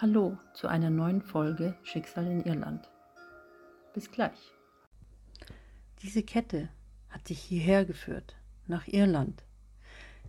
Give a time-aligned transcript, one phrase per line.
[0.00, 2.88] Hallo zu einer neuen Folge Schicksal in Irland.
[3.94, 4.52] Bis gleich.
[6.02, 6.68] Diese Kette
[7.08, 8.36] hat dich hierher geführt,
[8.68, 9.42] nach Irland.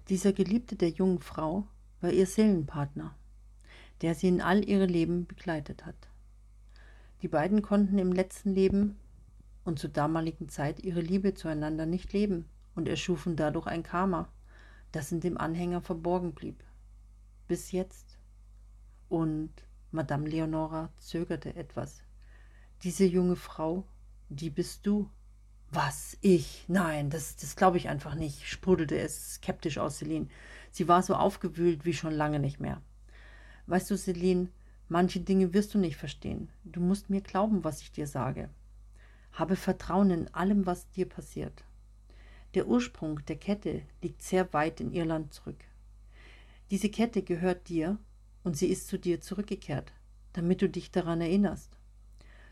[0.08, 1.68] Dieser Geliebte der jungen Frau
[2.02, 3.14] war ihr Seelenpartner,
[4.02, 6.10] der sie in all ihre Leben begleitet hat.
[7.22, 8.98] Die beiden konnten im letzten Leben
[9.66, 14.30] und zur damaligen Zeit ihre Liebe zueinander nicht leben und erschufen dadurch ein Karma,
[14.92, 16.64] das in dem Anhänger verborgen blieb.
[17.48, 18.19] Bis jetzt
[19.10, 19.52] und
[19.92, 22.04] Madame Leonora zögerte etwas.
[22.84, 23.86] Diese junge Frau,
[24.30, 25.10] die bist du.
[25.72, 26.18] Was?
[26.22, 26.66] Ich?
[26.68, 30.28] Nein, das, das glaube ich einfach nicht, sprudelte es skeptisch aus Celine.
[30.72, 32.82] Sie war so aufgewühlt wie schon lange nicht mehr.
[33.68, 34.50] Weißt du, Celine,
[34.88, 36.50] manche Dinge wirst du nicht verstehen.
[36.64, 38.50] Du musst mir glauben, was ich dir sage.
[39.32, 41.64] Habe Vertrauen in allem, was dir passiert.
[42.56, 45.64] Der Ursprung der Kette liegt sehr weit in Irland zurück.
[46.72, 48.00] Diese Kette gehört dir
[48.44, 49.94] und sie ist zu dir zurückgekehrt,
[50.34, 51.78] damit du dich daran erinnerst.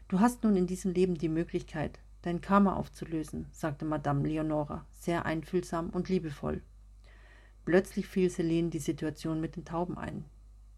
[0.08, 5.26] Du hast nun in diesem Leben die Möglichkeit, dein Karma aufzulösen, sagte Madame Leonora, sehr
[5.26, 6.62] einfühlsam und liebevoll.
[7.66, 10.26] Plötzlich fiel Celine die Situation mit den Tauben ein,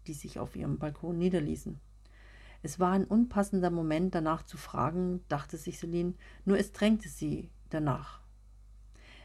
[0.06, 1.78] die sich auf ihrem Balkon niederließen.
[2.62, 6.14] Es war ein unpassender Moment, danach zu fragen, dachte sich Celine,
[6.44, 8.20] nur es drängte sie danach.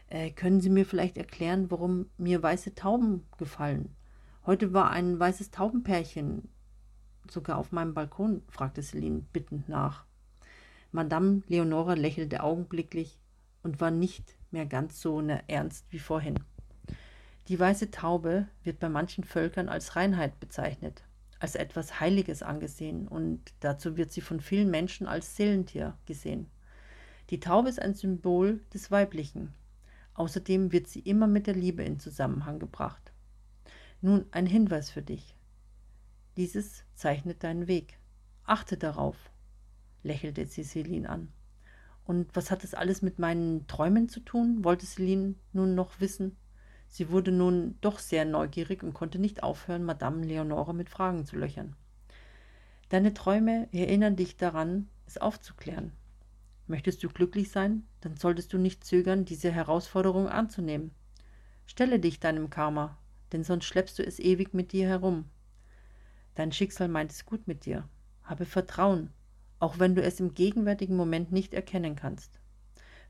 [0.08, 3.94] Äh, können Sie mir vielleicht erklären, warum mir weiße Tauben gefallen?
[4.46, 6.48] Heute war ein weißes Taubenpärchen
[7.28, 10.04] sogar auf meinem Balkon, fragte Celine bittend nach.
[10.92, 13.18] Madame Leonora lächelte augenblicklich
[13.64, 16.38] und war nicht mehr ganz so ne, ernst wie vorhin.
[17.48, 21.02] Die weiße Taube wird bei manchen Völkern als Reinheit bezeichnet,
[21.40, 26.46] als etwas Heiliges angesehen und dazu wird sie von vielen Menschen als Seelentier gesehen.
[27.30, 29.54] Die Taube ist ein Symbol des Weiblichen.
[30.14, 33.12] Außerdem wird sie immer mit der Liebe in Zusammenhang gebracht.
[34.02, 35.34] Nun ein Hinweis für dich.
[36.36, 37.98] Dieses zeichnet deinen Weg.
[38.44, 39.16] Achte darauf,
[40.02, 41.32] lächelte sie Celine an.
[42.04, 44.62] Und was hat das alles mit meinen Träumen zu tun?
[44.62, 46.36] wollte Celine nun noch wissen.
[46.88, 51.36] Sie wurde nun doch sehr neugierig und konnte nicht aufhören, Madame Leonore mit Fragen zu
[51.36, 51.74] löchern.
[52.90, 55.92] Deine Träume erinnern dich daran, es aufzuklären.
[56.68, 60.92] Möchtest du glücklich sein, dann solltest du nicht zögern, diese Herausforderung anzunehmen.
[61.66, 62.96] Stelle dich deinem Karma
[63.32, 65.26] denn sonst schleppst du es ewig mit dir herum.
[66.34, 67.88] Dein Schicksal meint es gut mit dir.
[68.22, 69.10] Habe Vertrauen,
[69.58, 72.40] auch wenn du es im gegenwärtigen Moment nicht erkennen kannst.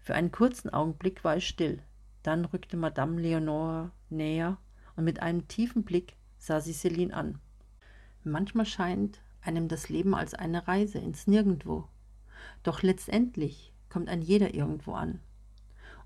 [0.01, 1.83] Für einen kurzen Augenblick war es still.
[2.23, 4.59] Dann rückte Madame Leonore näher
[4.95, 7.41] und mit einem tiefen Blick sah sie Celine an.
[8.23, 11.89] Manchmal scheint einem das Leben als eine Reise ins Nirgendwo.
[12.63, 15.21] Doch letztendlich kommt ein jeder irgendwo an.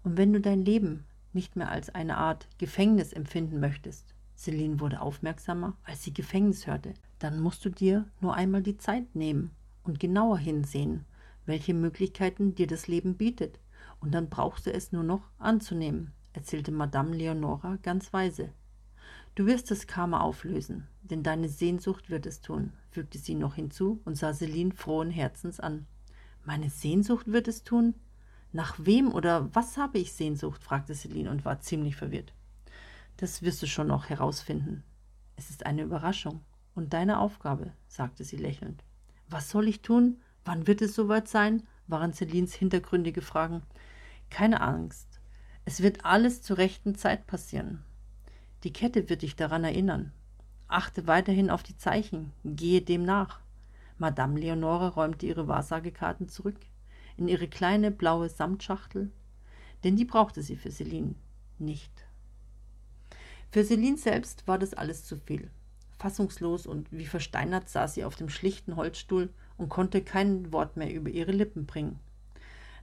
[0.02, 4.14] Und wenn du dein Leben nicht mehr als eine Art Gefängnis empfinden möchtest.
[4.36, 6.94] Celine wurde aufmerksamer, als sie Gefängnis hörte.
[7.18, 9.50] Dann musst du dir nur einmal die Zeit nehmen
[9.82, 11.04] und genauer hinsehen,
[11.46, 13.60] welche Möglichkeiten dir das Leben bietet.
[14.00, 18.50] Und dann brauchst du es nur noch anzunehmen, erzählte Madame Leonora ganz weise.
[19.34, 24.00] Du wirst das Karma auflösen, denn deine Sehnsucht wird es tun, fügte sie noch hinzu
[24.04, 25.86] und sah Celine frohen Herzens an.
[26.44, 27.94] Meine Sehnsucht wird es tun?
[28.52, 30.62] Nach wem oder was habe ich Sehnsucht?
[30.62, 32.32] fragte Celine und war ziemlich verwirrt.
[33.16, 34.82] Das wirst du schon noch herausfinden.
[35.36, 36.40] Es ist eine Überraschung
[36.74, 38.82] und deine Aufgabe, sagte sie lächelnd.
[39.28, 40.20] Was soll ich tun?
[40.44, 41.62] Wann wird es soweit sein?
[41.86, 43.62] waren Celines hintergründige Fragen.
[44.30, 45.20] Keine Angst.
[45.64, 47.84] Es wird alles zur rechten Zeit passieren.
[48.64, 50.12] Die Kette wird dich daran erinnern.
[50.66, 53.40] Achte weiterhin auf die Zeichen, gehe dem nach.
[53.98, 56.56] Madame Leonore räumte ihre Wahrsagekarten zurück
[57.20, 59.10] in ihre kleine blaue Samtschachtel,
[59.84, 61.14] denn die brauchte sie für Celine
[61.58, 61.92] nicht.
[63.50, 65.50] Für Celine selbst war das alles zu viel.
[65.98, 70.92] Fassungslos und wie versteinert saß sie auf dem schlichten Holzstuhl und konnte kein Wort mehr
[70.92, 72.00] über ihre Lippen bringen.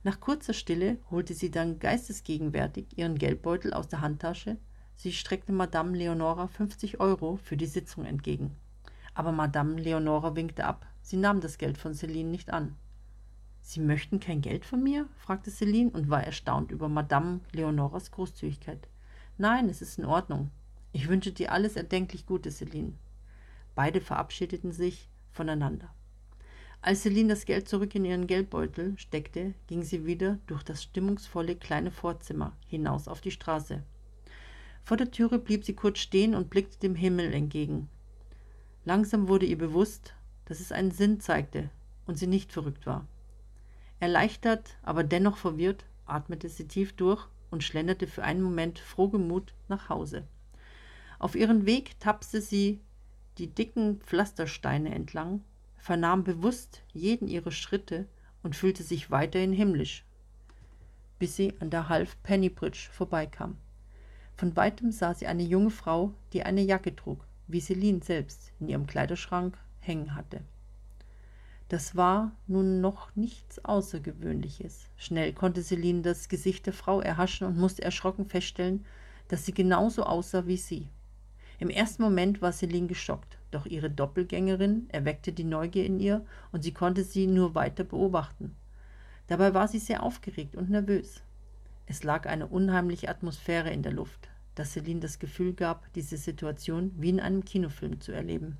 [0.03, 4.57] Nach kurzer Stille holte sie dann geistesgegenwärtig ihren Geldbeutel aus der Handtasche.
[4.95, 8.55] Sie streckte Madame Leonora 50 Euro für die Sitzung entgegen.
[9.15, 10.85] Aber Madame Leonora winkte ab.
[11.01, 12.75] Sie nahm das Geld von Celine nicht an.
[13.69, 15.09] Sie möchten kein Geld von mir?
[15.17, 18.87] fragte Celine und war erstaunt über Madame Leonoras Großzügigkeit.
[19.37, 20.51] Nein, es ist in Ordnung.
[20.93, 22.93] Ich wünsche dir alles erdenklich Gute, Celine.
[23.75, 25.93] Beide verabschiedeten sich voneinander.
[26.81, 31.57] Als Celine das Geld zurück in ihren Geldbeutel steckte, ging sie wieder durch das stimmungsvolle
[31.57, 33.83] kleine Vorzimmer hinaus auf die Straße.
[34.85, 37.89] Vor der Türe blieb sie kurz stehen und blickte dem Himmel entgegen.
[38.85, 40.13] Langsam wurde ihr bewusst,
[40.45, 41.69] dass es einen Sinn zeigte
[42.05, 43.05] und sie nicht verrückt war.
[43.99, 49.89] Erleichtert, aber dennoch verwirrt, atmete sie tief durch und schlenderte für einen Moment frohgemut nach
[49.89, 50.27] Hause.
[51.19, 52.79] Auf ihren Weg tapste sie
[53.37, 55.43] die dicken Pflastersteine entlang,
[55.77, 58.07] vernahm bewusst jeden ihrer Schritte
[58.43, 60.05] und fühlte sich weiterhin himmlisch,
[61.17, 63.57] bis sie an der Half Penny Bridge vorbeikam.
[64.35, 68.69] Von weitem sah sie eine junge Frau, die eine Jacke trug, wie Celine selbst in
[68.69, 70.41] ihrem Kleiderschrank hängen hatte.
[71.69, 74.89] Das war nun noch nichts Außergewöhnliches.
[74.95, 78.85] Schnell konnte Celine das Gesicht der Frau erhaschen und musste erschrocken feststellen,
[79.27, 80.87] dass sie genauso aussah wie sie.
[81.59, 86.63] Im ersten Moment war Celine geschockt, doch ihre Doppelgängerin erweckte die Neugier in ihr und
[86.63, 88.55] sie konnte sie nur weiter beobachten.
[89.27, 91.21] Dabei war sie sehr aufgeregt und nervös.
[91.85, 96.93] Es lag eine unheimliche Atmosphäre in der Luft, dass Celine das Gefühl gab, diese Situation
[96.95, 98.57] wie in einem Kinofilm zu erleben.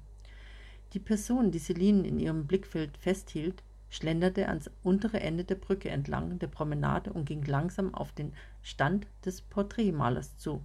[0.93, 6.39] Die Person, die Celine in ihrem Blickfeld festhielt, schlenderte ans untere Ende der Brücke entlang
[6.39, 10.61] der Promenade und ging langsam auf den Stand des Porträtmalers zu.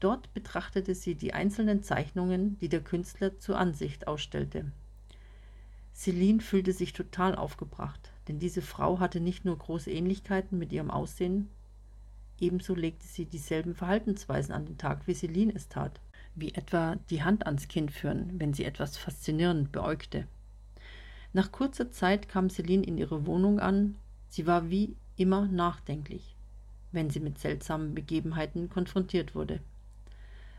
[0.00, 4.70] Dort betrachtete sie die einzelnen Zeichnungen, die der Künstler zur Ansicht ausstellte.
[5.94, 10.90] Celine fühlte sich total aufgebracht, denn diese Frau hatte nicht nur große Ähnlichkeiten mit ihrem
[10.90, 11.48] Aussehen,
[12.40, 16.00] ebenso legte sie dieselben Verhaltensweisen an den Tag, wie Celine es tat
[16.34, 20.26] wie etwa die Hand ans Kind führen, wenn sie etwas faszinierend beäugte.
[21.32, 23.96] Nach kurzer Zeit kam Celine in ihre Wohnung an.
[24.28, 26.34] Sie war wie immer nachdenklich,
[26.90, 29.60] wenn sie mit seltsamen Begebenheiten konfrontiert wurde.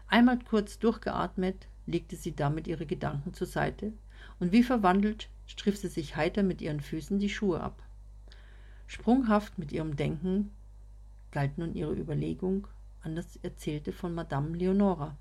[0.07, 3.93] Einmal kurz durchgeatmet, legte sie damit ihre Gedanken zur Seite
[4.39, 7.81] und wie verwandelt striff sie sich heiter mit ihren Füßen die Schuhe ab.
[8.87, 10.51] Sprunghaft mit ihrem Denken
[11.31, 12.67] galt nun ihre Überlegung
[13.01, 15.17] an das Erzählte von Madame Leonora.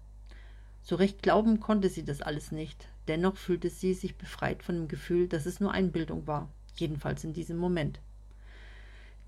[0.83, 2.89] So recht glauben konnte sie das alles nicht.
[3.09, 7.33] Dennoch fühlte sie sich befreit von dem Gefühl, dass es nur Einbildung war, jedenfalls in
[7.33, 8.01] diesem Moment.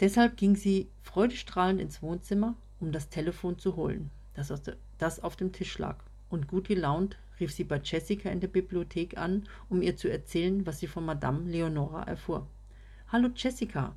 [0.01, 5.37] Deshalb ging sie freudestrahlend ins Wohnzimmer, um das Telefon zu holen, das, der, das auf
[5.37, 5.99] dem Tisch lag.
[6.29, 10.67] Und gut gelaunt rief sie bei Jessica in der Bibliothek an, um ihr zu erzählen,
[10.67, 12.49] was sie von Madame Leonora erfuhr.
[13.09, 13.95] Hallo Jessica,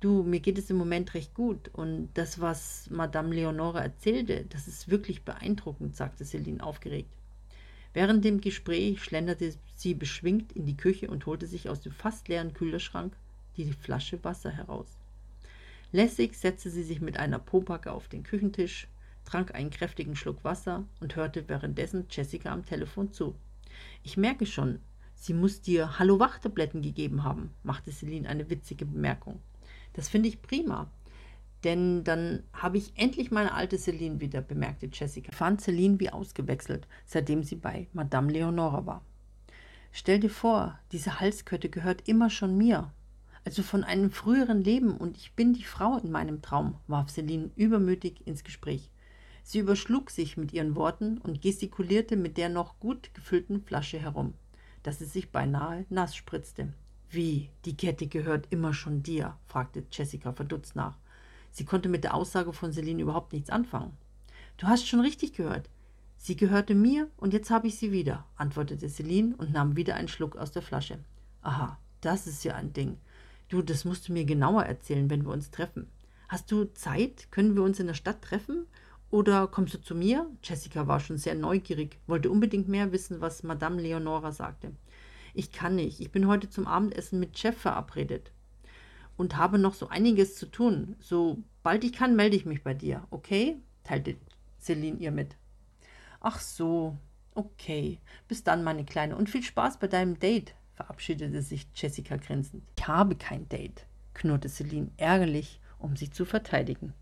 [0.00, 4.68] Du, mir geht es im Moment recht gut und das, was Madame Leonore erzählte, das
[4.68, 7.10] ist wirklich beeindruckend, sagte Celine aufgeregt.
[7.94, 12.28] Während dem Gespräch schlenderte sie beschwingt in die Küche und holte sich aus dem fast
[12.28, 13.12] leeren Kühlerschrank
[13.56, 14.86] die Flasche Wasser heraus.
[15.90, 18.86] Lässig setzte sie sich mit einer Popacke auf den Küchentisch,
[19.24, 23.34] trank einen kräftigen Schluck Wasser und hörte währenddessen Jessica am Telefon zu.
[24.04, 24.78] Ich merke schon,
[25.16, 29.40] sie muss dir Hallo-Wach-Tabletten gegeben haben, machte Celine eine witzige Bemerkung.
[29.92, 30.90] Das finde ich prima.
[31.64, 35.32] Denn dann habe ich endlich meine alte Celine wieder, bemerkte Jessica.
[35.32, 39.04] Fand Celine wie ausgewechselt, seitdem sie bei Madame Leonora war.
[39.90, 42.92] Stell dir vor, diese Halskette gehört immer schon mir.
[43.44, 47.50] Also von einem früheren Leben und ich bin die Frau in meinem Traum, warf Celine
[47.56, 48.90] übermütig ins Gespräch.
[49.42, 54.34] Sie überschlug sich mit ihren Worten und gestikulierte mit der noch gut gefüllten Flasche herum,
[54.82, 56.74] dass sie sich beinahe nass spritzte.
[57.10, 59.36] Wie, die Kette gehört immer schon dir?
[59.46, 60.96] fragte Jessica verdutzt nach.
[61.50, 63.96] Sie konnte mit der Aussage von Celine überhaupt nichts anfangen.
[64.58, 65.70] Du hast schon richtig gehört.
[66.18, 70.08] Sie gehörte mir und jetzt habe ich sie wieder, antwortete Celine und nahm wieder einen
[70.08, 70.98] Schluck aus der Flasche.
[71.42, 72.98] Aha, das ist ja ein Ding.
[73.48, 75.86] Du, das musst du mir genauer erzählen, wenn wir uns treffen.
[76.28, 77.30] Hast du Zeit?
[77.30, 78.66] Können wir uns in der Stadt treffen?
[79.10, 80.28] Oder kommst du zu mir?
[80.42, 84.72] Jessica war schon sehr neugierig, wollte unbedingt mehr wissen, was Madame Leonora sagte.
[85.38, 86.00] Ich kann nicht.
[86.00, 88.32] Ich bin heute zum Abendessen mit Chef verabredet
[89.16, 90.96] und habe noch so einiges zu tun.
[90.98, 93.62] Sobald ich kann, melde ich mich bei dir, okay?
[93.84, 94.16] teilte
[94.60, 95.36] Celine ihr mit.
[96.18, 96.96] Ach so,
[97.36, 98.00] okay.
[98.26, 102.64] Bis dann, meine Kleine, und viel Spaß bei deinem Date, verabschiedete sich Jessica grinsend.
[102.76, 106.94] Ich habe kein Date, knurrte Celine ärgerlich, um sich zu verteidigen.